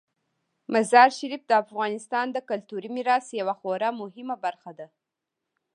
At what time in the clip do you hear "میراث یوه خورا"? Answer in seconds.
2.95-3.89